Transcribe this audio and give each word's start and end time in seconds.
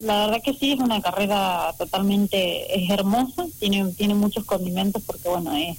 La 0.00 0.26
verdad 0.26 0.42
que 0.44 0.54
sí, 0.54 0.70
es 0.70 0.78
una 0.78 1.00
carrera 1.00 1.74
totalmente 1.76 2.84
es 2.84 2.88
hermosa, 2.88 3.46
tiene 3.58 3.84
tiene 3.94 4.14
muchos 4.14 4.44
condimentos 4.44 5.02
porque, 5.04 5.28
bueno, 5.28 5.52
es 5.56 5.76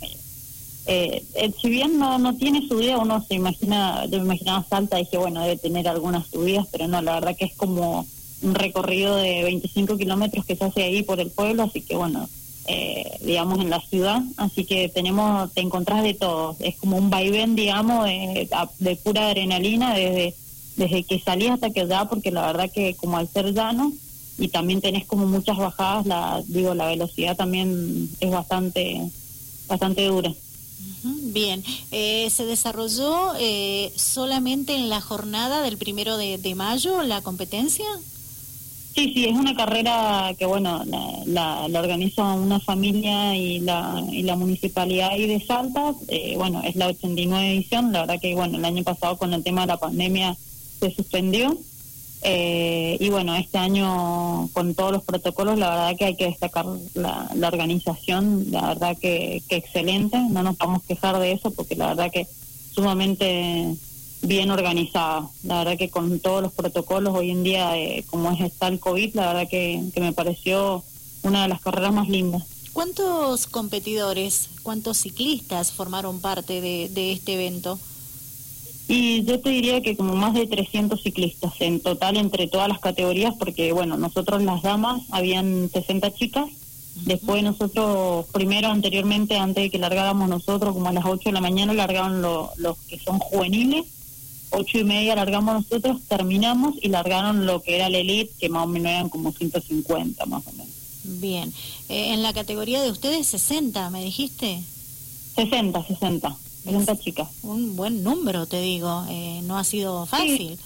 eh, 0.88 1.24
eh, 1.36 1.52
si 1.62 1.70
bien 1.70 1.98
no 1.98 2.20
no 2.20 2.36
tiene 2.36 2.68
subida, 2.68 2.98
uno 2.98 3.24
se 3.26 3.36
imagina, 3.36 4.06
yo 4.08 4.18
me 4.18 4.26
imaginaba 4.26 4.66
Salta 4.70 4.98
dije, 4.98 5.18
bueno, 5.18 5.42
debe 5.42 5.56
tener 5.56 5.88
algunas 5.88 6.28
subidas, 6.28 6.68
pero 6.70 6.90
no, 6.90 7.02
la 7.02 7.14
verdad 7.14 7.38
que 7.38 7.46
es 7.46 7.56
como 7.56 8.06
un 8.42 8.56
recorrido 8.56 9.16
de 9.16 9.44
25 9.44 9.96
kilómetros 9.96 10.46
que 10.46 10.58
se 10.58 10.66
hace 10.66 10.84
ahí 10.84 11.02
por 11.02 11.22
el 11.22 11.32
pueblo, 11.32 11.64
así 11.64 11.80
que, 11.80 11.96
bueno, 11.96 12.28
eh, 12.68 13.20
digamos, 13.22 13.60
en 13.62 13.70
la 13.70 13.80
ciudad, 13.80 14.22
así 14.36 14.66
que 14.66 14.90
tenemos, 14.90 15.54
te 15.54 15.62
encontrás 15.62 16.04
de 16.04 16.14
todo, 16.14 16.58
es 16.60 16.76
como 16.76 16.98
un 16.98 17.10
vaivén, 17.10 17.56
digamos, 17.56 18.04
de, 18.04 18.50
de 18.80 18.96
pura 18.98 19.28
adrenalina 19.28 19.94
desde 19.94 20.36
desde 20.76 21.04
que 21.04 21.20
salí 21.20 21.48
hasta 21.48 21.72
que 21.72 21.86
ya, 21.88 22.06
porque 22.06 22.32
la 22.32 22.48
verdad 22.48 22.72
que 22.74 22.96
como 22.96 23.18
al 23.18 23.28
ser 23.28 23.54
llano, 23.54 23.92
y 24.40 24.48
también 24.48 24.82
tenés 24.82 25.06
como 25.06 25.26
muchas 25.26 25.58
bajadas, 25.58 26.06
la 26.06 26.42
digo, 26.48 26.74
la 26.74 26.88
velocidad 26.88 27.36
también 27.36 28.10
es 28.20 28.32
bastante, 28.32 29.10
bastante 29.68 30.06
dura. 30.06 30.34
Bien, 31.04 31.64
eh, 31.92 32.30
¿se 32.30 32.46
desarrolló 32.46 33.34
eh, 33.40 33.92
solamente 33.96 34.76
en 34.76 34.90
la 34.90 35.02
jornada 35.02 35.62
del 35.62 35.78
primero 35.78 36.18
de, 36.18 36.38
de, 36.38 36.56
mayo 36.56 37.04
la 37.04 37.22
competencia? 37.22 37.86
Sí, 38.96 39.14
sí, 39.14 39.26
es 39.26 39.34
una 39.34 39.56
carrera 39.56 40.34
que, 40.38 40.46
bueno, 40.46 40.84
la, 40.86 41.68
la, 41.68 41.80
organiza 41.80 42.34
una 42.34 42.60
familia 42.60 43.36
y 43.36 43.60
la, 43.60 44.04
y 44.12 44.24
la 44.24 44.36
municipalidad 44.36 45.12
ahí 45.12 45.28
de 45.28 45.40
Salta. 45.40 45.94
Eh, 46.08 46.34
bueno, 46.38 46.62
es 46.64 46.76
la 46.76 46.88
89 46.88 47.54
edición. 47.54 47.92
La 47.92 48.02
verdad 48.02 48.20
que, 48.20 48.36
bueno, 48.36 48.58
el 48.58 48.66
año 48.66 48.84
pasado 48.84 49.18
con 49.18 49.34
el 49.34 49.44
tema 49.44 49.62
de 49.62 49.68
la 49.68 49.78
pandemia 49.78 50.36
se 50.80 50.94
suspendió. 50.94 51.56
Eh, 52.22 52.98
y 53.00 53.10
bueno, 53.10 53.36
este 53.36 53.58
año 53.58 54.50
con 54.52 54.76
todos 54.76 54.92
los 54.92 55.04
protocolos, 55.04 55.58
la 55.58 55.70
verdad 55.70 55.96
que 55.98 56.06
hay 56.06 56.16
que 56.16 56.26
destacar 56.26 56.66
la, 56.94 57.30
organización, 57.48 58.48
la 58.52 58.68
verdad 58.68 58.98
que, 58.98 59.42
que, 59.48 59.56
excelente, 59.56 60.18
no 60.30 60.44
nos 60.44 60.58
podemos 60.58 60.84
quejar 60.84 61.18
de 61.20 61.32
eso 61.32 61.52
porque 61.52 61.76
la 61.76 61.88
verdad 61.88 62.12
que 62.12 62.28
sumamente 62.74 63.76
bien 64.22 64.52
organizada, 64.52 65.30
la 65.44 65.60
verdad 65.60 65.78
que 65.78 65.90
con 65.90 66.20
todos 66.20 66.42
los 66.42 66.52
protocolos 66.52 67.16
hoy 67.16 67.32
en 67.32 67.44
día, 67.44 67.78
eh, 67.78 68.04
como 68.10 68.32
es 68.32 68.42
está 68.42 68.68
el 68.68 68.82
COVID, 68.82 69.16
la 69.16 69.28
verdad 69.28 69.50
que, 69.50 69.82
que 69.94 70.02
me 70.02 70.12
pareció 70.12 70.84
una 71.24 71.44
de 71.44 71.48
las 71.48 71.62
carreras 71.62 71.94
más 71.94 72.10
lindas. 72.10 72.44
¿Cuántos 72.74 73.48
competidores, 73.48 74.50
cuántos 74.62 74.98
ciclistas 74.98 75.72
formaron 75.72 76.20
parte 76.20 76.62
de 76.62 77.12
este 77.14 77.34
evento? 77.34 77.80
Y 78.92 79.24
yo 79.24 79.40
te 79.40 79.52
diría 79.52 79.82
que 79.82 79.96
como 79.96 80.16
más 80.16 80.34
de 80.34 80.48
300 80.48 81.04
ciclistas 81.04 81.54
en 81.60 81.80
total 81.80 82.18
entre 82.18 82.48
todas 82.48 82.68
las 82.68 82.80
categorías, 82.80 83.36
porque 83.38 83.72
bueno, 83.72 83.98
nosotros 83.98 84.42
las 84.42 84.64
damas 84.64 85.04
habían 85.12 85.70
60 85.72 86.12
chicas, 86.16 86.50
después 87.06 87.44
nosotros, 87.44 88.26
primero 88.32 88.70
anteriormente, 88.70 89.38
antes 89.38 89.66
de 89.66 89.70
que 89.70 89.78
largáramos 89.78 90.28
nosotros, 90.28 90.74
como 90.74 90.90
a 90.90 90.94
las 90.94 91.06
8 91.06 91.30
de 91.30 91.34
la 91.34 91.40
mañana, 91.40 91.72
largaron 91.74 92.24
lo, 92.24 92.50
los 92.58 92.80
que 92.80 92.98
son 92.98 93.20
juveniles, 93.20 93.86
ocho 94.50 94.80
y 94.80 94.84
media 94.84 95.16
largamos 95.16 95.54
nosotros, 95.54 96.02
terminamos 96.08 96.74
y 96.82 96.90
largaron 96.90 97.46
lo 97.46 97.62
que 97.62 97.76
era 97.76 97.86
el 97.86 97.96
elite, 97.96 98.34
que 98.40 98.50
más 98.50 98.64
o 98.64 98.68
menos 98.68 98.92
eran 98.92 99.10
como 99.10 99.32
150 99.32 100.26
más 100.26 100.48
o 100.48 100.52
menos. 100.54 100.74
Bien, 101.04 101.54
eh, 101.90 102.14
en 102.14 102.24
la 102.24 102.34
categoría 102.34 102.82
de 102.82 102.90
ustedes 102.90 103.28
60, 103.28 103.92
¿me 103.92 104.04
dijiste? 104.04 104.64
60, 105.36 105.86
60. 105.86 106.36
60 106.70 107.00
chicas. 107.00 107.28
Un 107.44 107.76
buen 107.76 108.04
número, 108.04 108.46
te 108.46 108.62
digo, 108.62 109.06
eh, 109.10 109.42
no 109.44 109.58
ha 109.58 109.64
sido 109.64 110.06
fácil. 110.06 110.58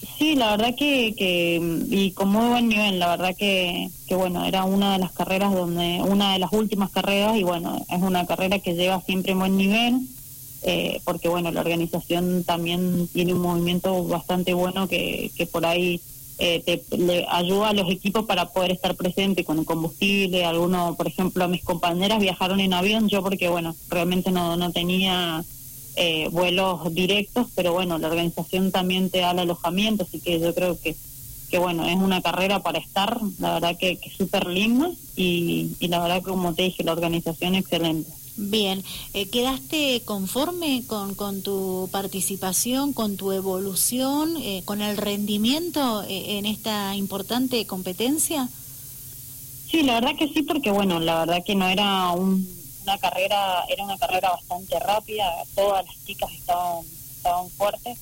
Sí, 0.00 0.06
sí, 0.18 0.34
la 0.34 0.50
verdad 0.52 0.74
que, 0.76 1.14
que, 1.16 1.60
y 1.90 2.10
con 2.12 2.28
muy 2.28 2.48
buen 2.48 2.68
nivel, 2.68 2.98
la 2.98 3.08
verdad 3.08 3.36
que, 3.36 3.90
que, 4.06 4.14
bueno, 4.14 4.44
era 4.44 4.64
una 4.64 4.92
de 4.92 4.98
las 4.98 5.12
carreras 5.12 5.52
donde, 5.54 6.02
una 6.02 6.32
de 6.32 6.38
las 6.38 6.52
últimas 6.52 6.90
carreras, 6.90 7.36
y 7.36 7.42
bueno, 7.42 7.84
es 7.88 8.02
una 8.02 8.26
carrera 8.26 8.58
que 8.58 8.74
lleva 8.74 9.00
siempre 9.02 9.34
buen 9.34 9.56
nivel, 9.56 10.00
eh, 10.64 11.00
porque 11.04 11.28
bueno, 11.28 11.50
la 11.50 11.60
organización 11.60 12.44
también 12.44 13.08
tiene 13.08 13.34
un 13.34 13.40
movimiento 13.40 14.04
bastante 14.04 14.54
bueno 14.54 14.86
que, 14.86 15.32
que 15.36 15.46
por 15.46 15.66
ahí 15.66 16.00
eh, 16.38 16.62
te, 16.64 16.96
le 16.96 17.26
ayuda 17.28 17.70
a 17.70 17.72
los 17.74 17.90
equipos 17.90 18.24
para 18.24 18.46
poder 18.46 18.72
estar 18.72 18.94
presente 18.94 19.44
con 19.44 19.58
el 19.58 19.64
combustible. 19.64 20.44
Algunos, 20.44 20.96
por 20.96 21.06
ejemplo, 21.06 21.48
mis 21.48 21.62
compañeras 21.62 22.20
viajaron 22.20 22.60
en 22.60 22.74
avión, 22.74 23.08
yo 23.08 23.22
porque, 23.22 23.48
bueno, 23.48 23.74
realmente 23.88 24.30
no, 24.30 24.56
no 24.56 24.72
tenía 24.72 25.44
eh, 25.96 26.28
vuelos 26.30 26.92
directos, 26.94 27.46
pero 27.54 27.72
bueno, 27.72 27.98
la 27.98 28.08
organización 28.08 28.72
también 28.72 29.10
te 29.10 29.18
da 29.18 29.32
el 29.32 29.40
alojamiento, 29.40 30.04
así 30.04 30.20
que 30.20 30.40
yo 30.40 30.54
creo 30.54 30.80
que, 30.80 30.96
que 31.50 31.58
bueno, 31.58 31.86
es 31.86 31.96
una 31.96 32.22
carrera 32.22 32.62
para 32.62 32.78
estar, 32.78 33.20
la 33.38 33.54
verdad 33.54 33.76
que, 33.76 33.96
que 33.98 34.10
súper 34.10 34.46
linda 34.46 34.90
y, 35.16 35.76
y 35.80 35.88
la 35.88 36.00
verdad 36.00 36.16
que, 36.16 36.30
como 36.30 36.54
te 36.54 36.62
dije, 36.62 36.82
la 36.82 36.92
organización 36.92 37.54
excelente. 37.54 38.10
Bien, 38.36 38.82
eh, 39.12 39.28
¿quedaste 39.28 40.02
conforme 40.06 40.84
con, 40.86 41.14
con 41.14 41.42
tu 41.42 41.88
participación, 41.92 42.94
con 42.94 43.18
tu 43.18 43.30
evolución, 43.32 44.36
eh, 44.38 44.62
con 44.64 44.80
el 44.80 44.96
rendimiento 44.96 46.02
eh, 46.04 46.38
en 46.38 46.46
esta 46.46 46.96
importante 46.96 47.66
competencia? 47.66 48.48
Sí, 49.70 49.82
la 49.82 50.00
verdad 50.00 50.16
que 50.18 50.28
sí, 50.28 50.42
porque 50.42 50.70
bueno, 50.70 50.98
la 50.98 51.20
verdad 51.20 51.44
que 51.44 51.54
no 51.54 51.68
era 51.68 52.10
un, 52.12 52.48
una 52.84 52.98
carrera, 52.98 53.64
era 53.68 53.84
una 53.84 53.98
carrera 53.98 54.30
bastante 54.30 54.78
rápida, 54.80 55.30
todas 55.54 55.84
las 55.84 56.04
chicas 56.06 56.32
estaban, 56.32 56.84
estaban 57.16 57.50
fuertes 57.50 57.98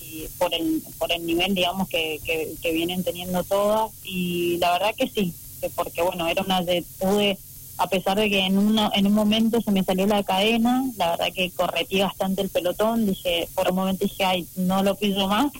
y 0.00 0.26
por 0.38 0.52
el, 0.52 0.82
por 0.98 1.10
el 1.12 1.24
nivel, 1.24 1.54
digamos, 1.54 1.88
que, 1.88 2.20
que, 2.24 2.54
que 2.60 2.72
vienen 2.72 3.04
teniendo 3.04 3.42
todas 3.44 3.90
y 4.04 4.58
la 4.58 4.72
verdad 4.72 4.94
que 4.94 5.08
sí, 5.08 5.34
porque 5.74 6.02
bueno, 6.02 6.28
era 6.28 6.42
una 6.42 6.60
de... 6.60 6.84
Pude, 6.98 7.38
a 7.82 7.88
pesar 7.88 8.16
de 8.16 8.30
que 8.30 8.46
en, 8.46 8.58
uno, 8.58 8.92
en 8.94 9.08
un 9.08 9.12
momento 9.12 9.60
se 9.60 9.72
me 9.72 9.82
salió 9.82 10.06
la 10.06 10.22
cadena, 10.22 10.84
la 10.96 11.10
verdad 11.10 11.32
que 11.34 11.50
corretí 11.50 12.00
bastante 12.00 12.40
el 12.40 12.48
pelotón, 12.48 13.06
dije, 13.06 13.48
por 13.56 13.68
un 13.70 13.74
momento 13.74 14.04
dije, 14.04 14.24
ay, 14.24 14.46
no 14.54 14.84
lo 14.84 14.94
piso 14.94 15.26
más, 15.26 15.50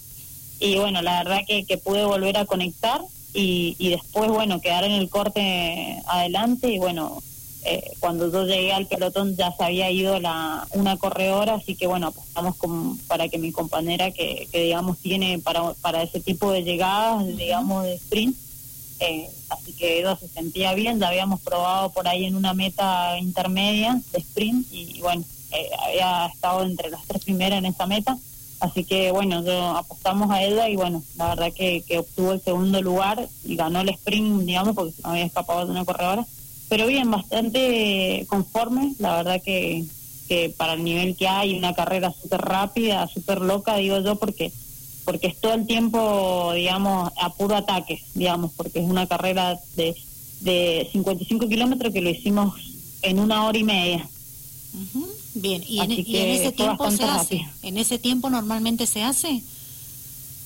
y 0.61 0.77
bueno, 0.77 1.03
la 1.03 1.25
verdad 1.25 1.41
que, 1.45 1.65
que 1.65 1.79
pude 1.79 2.05
volver 2.05 2.39
a 2.39 2.47
conectar 2.47 3.01
y, 3.35 3.75
y 3.77 3.89
después, 3.89 4.31
bueno, 4.31 4.61
quedar 4.61 4.85
en 4.85 4.93
el 4.93 5.09
corte 5.09 6.01
adelante 6.07 6.73
y 6.73 6.79
bueno, 6.79 7.21
eh, 7.65 7.91
cuando 7.99 8.31
yo 8.31 8.45
llegué 8.45 8.73
al 8.73 8.87
pelotón 8.87 9.35
ya 9.37 9.53
se 9.57 9.65
había 9.65 9.91
ido 9.91 10.21
la 10.21 10.67
una 10.75 10.97
corredora, 10.97 11.55
así 11.55 11.75
que 11.75 11.89
bueno, 11.89 12.09
apostamos 12.09 12.55
como 12.57 12.97
para 13.09 13.29
que 13.29 13.39
mi 13.39 13.51
compañera 13.51 14.13
que, 14.13 14.47
que 14.53 14.63
digamos 14.63 14.99
tiene 14.99 15.41
para, 15.41 15.75
para 15.75 16.05
ese 16.05 16.21
tipo 16.21 16.53
de 16.53 16.63
llegadas, 16.63 17.27
digamos, 17.37 17.83
de 17.83 17.95
sprint, 17.95 18.37
eh, 19.01 19.29
así 19.49 19.73
que 19.73 20.01
Edo 20.01 20.17
se 20.17 20.29
sentía 20.29 20.75
bien, 20.75 20.99
ya 20.99 21.09
habíamos 21.09 21.41
probado 21.41 21.91
por 21.91 22.09
ahí 22.09 22.25
en 22.25 22.37
una 22.37 22.55
meta 22.55 23.19
intermedia 23.19 24.01
de 24.13 24.19
sprint 24.19 24.67
y, 24.71 25.01
bueno, 25.01 25.25
eh, 25.53 25.69
había 25.87 26.27
estado 26.27 26.63
entre 26.63 26.91
las 26.91 27.05
tres 27.07 27.25
primeras 27.25 27.59
en 27.59 27.67
esa 27.67 27.87
meta, 27.87 28.17
así 28.61 28.85
que 28.85 29.11
bueno, 29.11 29.45
yo 29.45 29.77
apostamos 29.77 30.31
a 30.31 30.43
Eda 30.43 30.69
y 30.69 30.77
bueno, 30.77 31.03
la 31.17 31.29
verdad 31.29 31.53
que, 31.53 31.83
que 31.83 31.99
obtuvo 31.99 32.33
el 32.33 32.41
segundo 32.41 32.81
lugar 32.81 33.29
y 33.45 33.57
ganó 33.57 33.81
el 33.81 33.91
sprint, 33.91 34.43
digamos, 34.43 34.75
porque 34.75 34.95
había 35.03 35.25
escapado 35.25 35.67
de 35.67 35.73
una 35.73 35.85
corredora, 35.85 36.27
pero 36.69 36.87
bien, 36.87 37.11
bastante 37.11 38.25
conforme, 38.29 38.95
la 38.99 39.17
verdad 39.17 39.43
que, 39.43 39.85
que 40.27 40.49
para 40.57 40.73
el 40.73 40.85
nivel 40.85 41.17
que 41.17 41.29
hay, 41.29 41.59
una 41.59 41.75
carrera 41.75 42.13
súper 42.13 42.41
rápida, 42.41 43.07
súper 43.09 43.43
loca, 43.43 43.77
digo 43.77 44.01
yo, 44.01 44.17
porque 44.17 44.53
porque 45.05 45.29
es 45.29 45.41
todo 45.41 45.55
el 45.55 45.67
tiempo, 45.67 46.53
digamos, 46.55 47.13
a 47.21 47.33
puro 47.33 47.57
ataque, 47.57 48.03
digamos, 48.15 48.53
porque 48.57 48.81
es 48.81 48.89
una 48.89 49.07
carrera 49.07 49.61
de, 49.77 49.95
de 50.41 50.89
55 50.93 51.49
kilómetros 51.49 51.93
que 51.93 52.01
lo 52.01 52.11
hicimos 52.11 52.55
en 53.03 53.19
una 53.19 53.45
hora 53.47 53.59
y 53.59 53.65
media. 53.65 54.09
Uh 54.75 54.99
-huh. 54.99 55.07
Bien, 55.35 55.63
¿y, 55.67 55.81
en, 55.81 55.91
y 55.93 56.17
en, 56.17 56.29
ese 56.29 56.53
tiempo 56.53 56.91
se 56.91 57.05
hace? 57.05 57.37
Rápido. 57.37 57.51
¿En 57.63 57.79
ese 57.79 57.99
tiempo 57.99 58.31
normalmente 58.31 58.87
se 58.87 59.03
hace? 59.03 59.43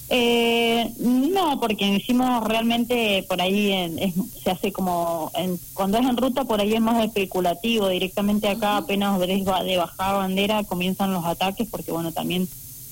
Eh, 0.09 0.93
no, 1.01 1.59
porque 1.59 1.85
hicimos 1.89 2.45
realmente 2.45 3.25
por 3.29 3.41
ahí 3.43 3.73
en, 3.73 3.99
es, 3.99 4.15
se 4.43 4.51
hace 4.51 4.73
como 4.73 5.33
en, 5.35 5.59
cuando 5.75 5.99
es 5.99 6.07
en 6.07 6.17
ruta 6.17 6.45
por 6.45 6.61
ahí 6.61 6.75
es 6.75 6.81
más 6.81 7.05
especulativo 7.05 7.89
directamente 7.89 8.49
acá 8.49 8.75
uh 8.75 8.81
-huh. 8.81 8.85
apenas 8.85 9.19
de 9.19 9.77
bajada 9.77 10.19
bandera 10.19 10.63
comienzan 10.63 11.13
los 11.13 11.25
ataques 11.25 11.67
porque 11.69 11.91
bueno 11.91 12.13
también 12.13 12.49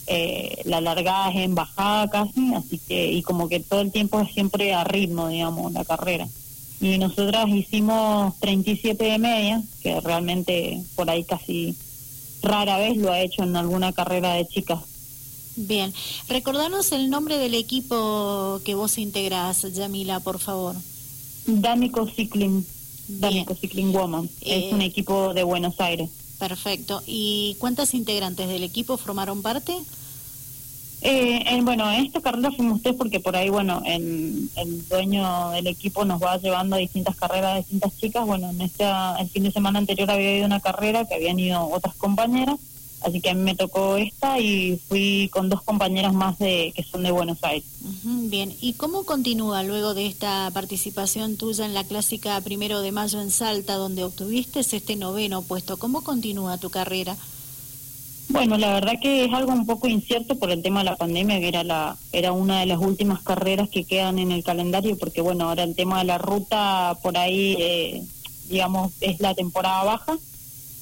eh, 0.06 0.62
la 0.64 0.80
largada 0.80 1.30
es 1.30 1.36
en 1.36 1.54
bajada 1.54 2.08
casi, 2.10 2.54
así 2.54 2.78
que, 2.78 3.12
y 3.12 3.22
como 3.22 3.48
que 3.48 3.60
todo 3.60 3.80
el 3.80 3.92
tiempo 3.92 4.20
es 4.20 4.32
siempre 4.32 4.74
a 4.74 4.84
ritmo, 4.84 5.28
digamos, 5.28 5.72
la 5.72 5.84
carrera. 5.84 6.28
Y 6.80 6.98
nosotras 6.98 7.48
hicimos 7.48 8.38
37 8.40 9.02
de 9.04 9.18
media, 9.18 9.62
que 9.82 10.00
realmente 10.00 10.82
por 10.94 11.08
ahí 11.08 11.24
casi 11.24 11.76
rara 12.42 12.78
vez 12.78 12.96
lo 12.96 13.10
ha 13.10 13.20
hecho 13.20 13.42
en 13.42 13.56
alguna 13.56 13.92
carrera 13.92 14.34
de 14.34 14.46
chicas. 14.46 14.80
Bien, 15.56 15.94
recordanos 16.28 16.92
el 16.92 17.10
nombre 17.10 17.38
del 17.38 17.54
equipo 17.54 18.60
que 18.64 18.74
vos 18.74 18.98
integrás, 18.98 19.62
Yamila, 19.72 20.20
por 20.20 20.40
favor. 20.40 20.74
D'Amico 21.46 22.06
Cycling, 22.06 22.66
D'Amico 23.08 23.54
Cycling 23.54 23.92
Woman, 23.92 24.28
eh, 24.40 24.66
es 24.66 24.72
un 24.72 24.82
equipo 24.82 25.32
de 25.32 25.44
Buenos 25.44 25.80
Aires. 25.80 26.10
Perfecto. 26.38 27.02
¿Y 27.06 27.56
cuántas 27.58 27.94
integrantes 27.94 28.48
del 28.48 28.64
equipo 28.64 28.96
formaron 28.96 29.42
parte? 29.42 29.76
Eh, 31.06 31.60
bueno, 31.62 31.90
en 31.92 32.06
esta 32.06 32.22
carrera 32.22 32.50
fuimos 32.50 32.80
tres 32.80 32.94
porque 32.96 33.20
por 33.20 33.36
ahí, 33.36 33.50
bueno, 33.50 33.82
el, 33.84 34.48
el, 34.56 34.88
dueño 34.88 35.50
del 35.50 35.66
equipo 35.66 36.06
nos 36.06 36.22
va 36.22 36.38
llevando 36.38 36.76
a 36.76 36.78
distintas 36.78 37.14
carreras 37.14 37.52
de 37.52 37.58
distintas 37.58 37.94
chicas. 37.98 38.24
Bueno, 38.24 38.48
en 38.48 38.62
este, 38.62 38.84
el 39.20 39.28
fin 39.28 39.42
de 39.42 39.52
semana 39.52 39.78
anterior 39.78 40.10
había 40.10 40.38
ido 40.38 40.46
una 40.46 40.60
carrera 40.60 41.04
que 41.04 41.14
habían 41.14 41.38
ido 41.38 41.68
otras 41.68 41.94
compañeras, 41.96 42.58
así 43.04 43.20
que 43.20 43.30
a 43.30 43.34
mí 43.34 43.42
me 43.42 43.54
tocó 43.54 43.96
esta 43.96 44.40
y 44.40 44.80
fui 44.88 45.28
con 45.32 45.48
dos 45.48 45.62
compañeras 45.62 46.12
más 46.14 46.38
de 46.38 46.72
que 46.74 46.82
son 46.82 47.02
de 47.02 47.12
Buenos 47.12 47.38
Aires. 47.42 47.64
bien, 48.04 48.54
¿y 48.60 48.72
cómo 48.74 49.04
continúa 49.04 49.62
luego 49.62 49.94
de 49.94 50.06
esta 50.06 50.50
participación 50.52 51.36
tuya 51.36 51.66
en 51.66 51.74
la 51.74 51.84
clásica 51.84 52.40
primero 52.40 52.80
de 52.80 52.92
mayo 52.92 53.20
en 53.20 53.30
Salta, 53.30 53.74
donde 53.74 54.04
obtuviste 54.04 54.60
este 54.60 54.96
noveno 54.96 55.42
puesto? 55.42 55.76
¿Cómo 55.76 56.02
continúa 56.02 56.58
tu 56.58 56.70
carrera? 56.70 57.16
Bueno, 58.28 58.56
la 58.56 58.72
verdad 58.72 58.94
que 59.00 59.26
es 59.26 59.32
algo 59.32 59.52
un 59.52 59.66
poco 59.66 59.86
incierto 59.86 60.36
por 60.38 60.50
el 60.50 60.62
tema 60.62 60.80
de 60.80 60.86
la 60.86 60.96
pandemia, 60.96 61.40
que 61.40 61.48
era 61.48 61.62
la 61.62 61.96
era 62.10 62.32
una 62.32 62.60
de 62.60 62.66
las 62.66 62.78
últimas 62.78 63.22
carreras 63.22 63.68
que 63.68 63.84
quedan 63.84 64.18
en 64.18 64.32
el 64.32 64.42
calendario, 64.42 64.96
porque 64.96 65.20
bueno, 65.20 65.48
ahora 65.48 65.62
el 65.62 65.74
tema 65.74 65.98
de 65.98 66.04
la 66.04 66.18
ruta 66.18 66.98
por 67.02 67.18
ahí, 67.18 67.56
eh, 67.58 68.02
digamos, 68.48 68.92
es 69.00 69.20
la 69.20 69.34
temporada 69.34 69.84
baja, 69.84 70.18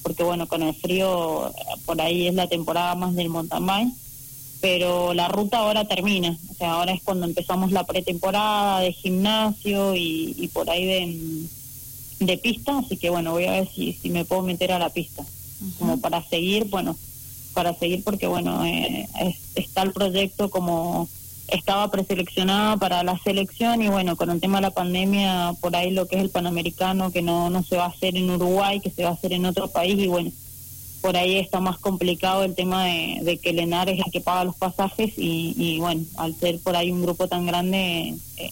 porque 0.02 0.22
bueno, 0.22 0.46
con 0.46 0.62
el 0.62 0.74
frío 0.74 1.52
por 1.84 2.00
ahí 2.00 2.28
es 2.28 2.34
la 2.34 2.48
temporada 2.48 2.94
más 2.94 3.14
del 3.14 3.28
mountain 3.28 3.66
bike, 3.66 3.94
pero 4.60 5.14
la 5.14 5.28
ruta 5.28 5.58
ahora 5.58 5.86
termina, 5.86 6.36
o 6.50 6.54
sea, 6.54 6.74
ahora 6.74 6.92
es 6.92 7.02
cuando 7.02 7.26
empezamos 7.26 7.72
la 7.72 7.84
pretemporada 7.84 8.80
de 8.80 8.92
gimnasio 8.92 9.94
y, 9.96 10.48
por 10.52 10.70
ahí 10.70 10.86
de, 10.86 12.26
de 12.26 12.38
pista, 12.38 12.78
así 12.78 12.96
que 12.96 13.10
bueno, 13.10 13.32
voy 13.32 13.46
a 13.46 13.52
ver 13.52 13.68
si, 13.74 13.92
si 13.92 14.10
me 14.10 14.24
puedo 14.24 14.42
meter 14.42 14.72
a 14.72 14.78
la 14.78 14.90
pista, 14.90 15.24
como 15.78 16.00
para 16.00 16.22
seguir, 16.28 16.66
bueno 16.66 16.96
para 17.52 17.74
seguir 17.74 18.02
porque 18.02 18.26
bueno 18.26 18.64
eh, 18.64 19.06
está 19.54 19.82
el 19.82 19.92
proyecto 19.92 20.50
como 20.50 21.08
estaba 21.48 21.90
preseleccionado 21.90 22.78
para 22.78 23.02
la 23.02 23.18
selección 23.18 23.82
y 23.82 23.88
bueno 23.88 24.16
con 24.16 24.30
el 24.30 24.40
tema 24.40 24.58
de 24.58 24.62
la 24.62 24.70
pandemia 24.70 25.54
por 25.60 25.76
ahí 25.76 25.90
lo 25.90 26.06
que 26.06 26.16
es 26.16 26.22
el 26.22 26.30
panamericano 26.30 27.10
que 27.10 27.22
no 27.22 27.50
no 27.50 27.62
se 27.62 27.76
va 27.76 27.84
a 27.84 27.88
hacer 27.88 28.16
en 28.16 28.30
Uruguay 28.30 28.80
que 28.80 28.90
se 28.90 29.04
va 29.04 29.10
a 29.10 29.14
hacer 29.14 29.32
en 29.32 29.46
otro 29.46 29.68
país 29.68 29.98
y 29.98 30.06
bueno 30.06 30.30
por 31.02 31.16
ahí 31.16 31.36
está 31.36 31.60
más 31.60 31.78
complicado 31.78 32.44
el 32.44 32.54
tema 32.54 32.84
de, 32.84 33.38
que 33.42 33.52
Lenar 33.52 33.88
es 33.88 33.98
el 33.98 34.12
que 34.12 34.20
paga 34.20 34.44
los 34.44 34.54
pasajes 34.54 35.12
y, 35.16 35.78
bueno 35.80 36.04
al 36.16 36.34
ser 36.36 36.60
por 36.60 36.76
ahí 36.76 36.90
un 36.90 37.02
grupo 37.02 37.26
tan 37.26 37.44
grande 37.44 38.14
eh, 38.36 38.50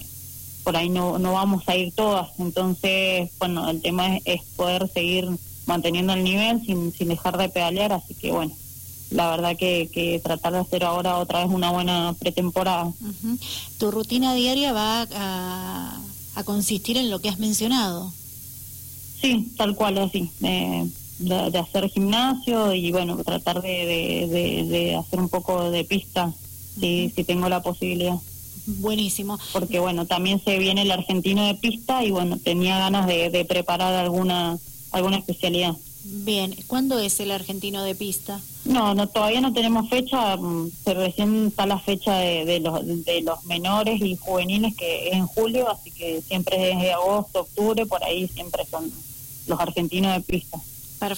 por 0.65 0.77
ahí 0.77 0.89
no 0.91 1.19
no 1.19 1.33
vamos 1.33 1.67
a 1.69 1.77
ir 1.77 1.93
todas. 1.95 2.29
Entonces 2.39 3.31
bueno 3.39 3.71
el 3.71 3.81
tema 3.81 4.17
es, 4.17 4.23
es 4.25 4.43
poder 4.57 4.89
seguir 4.89 5.29
manteniendo 5.67 6.13
el 6.13 6.25
nivel 6.25 6.61
sin, 6.67 6.93
sin 6.93 7.09
dejar 7.09 7.39
de 7.39 7.49
pedalear 7.49 7.93
así 7.93 8.15
que 8.15 8.33
bueno 8.33 8.53
la 9.11 9.31
verdad 9.31 9.57
que, 9.57 10.21
tratar 10.23 10.53
de 10.53 10.59
hacer 10.61 10.85
ahora 10.85 11.19
otra 11.19 11.41
vez 11.45 11.53
una 11.53 11.71
buena 11.71 12.15
pretemporada. 12.19 12.93
¿Tu 13.79 13.91
rutina 13.91 14.35
diaria 14.35 14.73
va 14.73 15.07
a, 15.15 16.01
consistir 16.45 16.97
en 16.97 17.11
lo 17.11 17.19
que 17.21 17.29
has 17.29 17.39
mencionado? 17.39 18.13
Sí, 19.21 19.53
tal 19.57 19.75
cual, 19.75 19.99
así. 19.99 20.31
de, 20.41 21.59
hacer 21.59 21.91
gimnasio 21.91 22.73
y 22.75 22.91
bueno, 22.93 23.17
tratar 23.25 23.61
de, 23.61 24.27
de, 24.69 24.97
hacer 24.97 25.21
un 25.21 25.29
poco 25.29 25.71
de 25.71 25.85
pista 25.85 26.33
si, 26.81 27.13
si 27.15 27.25
tengo 27.25 27.49
la 27.49 27.63
posibilidad. 27.63 28.17
Buenísimo. 28.79 29.39
Porque 29.53 29.79
bueno, 29.81 30.07
también 30.07 30.43
se 30.43 30.59
viene 30.59 30.83
el 30.83 30.91
argentino 30.91 31.47
de 31.47 31.55
pista 31.55 32.05
y 32.05 32.11
bueno, 32.11 32.39
tenía 32.39 32.79
ganas 32.79 33.07
de, 33.07 33.45
preparar 33.49 33.95
alguna, 33.95 34.59
alguna 34.93 35.19
especialidad. 35.19 35.75
Bien, 36.05 36.55
¿cuándo 36.67 36.99
es 36.99 37.21
el 37.21 37.31
argentino 37.31 37.83
de 37.83 37.95
pista? 37.95 38.41
No, 38.65 38.95
no 38.95 39.09
todavía 39.09 39.41
no 39.41 39.53
tenemos 39.53 39.89
fecha, 39.89 40.37
mm, 40.37 40.71
se 40.85 40.95
recién 40.95 41.47
está 41.47 41.67
la 41.67 41.79
fecha 41.79 42.15
de, 42.17 42.61
los, 42.61 43.05
de 43.05 43.23
los 43.23 43.45
menores 43.45 44.01
y 44.01 44.17
juveniles 44.17 44.75
que 44.77 45.09
es 45.09 45.15
en 45.15 45.27
julio, 45.27 45.71
así 45.71 45.91
que 45.91 46.21
siempre 46.23 46.73
es 46.73 46.81
de 46.81 46.93
agosto, 46.93 47.41
octubre, 47.41 47.87
por 47.87 48.03
ahí 48.05 48.29
siempre 48.29 48.65
son 48.71 48.91
los 49.47 49.61
argentinos 49.61 50.15
de 50.15 50.21
pista. 50.21 50.59
Perfecto. 50.99 51.17